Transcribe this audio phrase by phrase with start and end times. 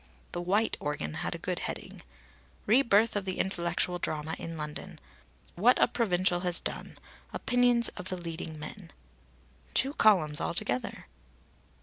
[0.31, 2.01] The white organ had a good heading:
[2.65, 4.97] "Re birth of the intellectual drama in London.
[5.53, 6.97] What a provincial has done.
[7.33, 8.89] Opinions of the leading men."
[9.75, 11.05] Two columns altogether!